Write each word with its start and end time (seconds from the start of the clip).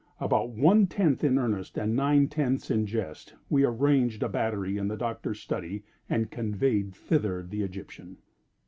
About 0.19 0.49
one 0.49 0.87
tenth 0.87 1.23
in 1.23 1.37
earnest 1.37 1.77
and 1.77 1.95
nine 1.95 2.27
tenths 2.27 2.71
in 2.71 2.87
jest, 2.87 3.35
we 3.51 3.63
arranged 3.63 4.23
a 4.23 4.29
battery 4.29 4.77
in 4.79 4.87
the 4.87 4.97
Doctor's 4.97 5.39
study, 5.39 5.83
and 6.09 6.31
conveyed 6.31 6.95
thither 6.95 7.43
the 7.43 7.61
Egyptian. 7.61 8.17